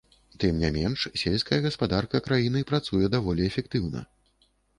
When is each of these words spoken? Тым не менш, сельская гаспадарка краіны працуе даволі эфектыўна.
Тым 0.43 0.53
не 0.61 0.69
менш, 0.77 1.03
сельская 1.23 1.59
гаспадарка 1.65 2.23
краіны 2.29 2.65
працуе 2.73 3.05
даволі 3.19 3.47
эфектыўна. 3.51 4.05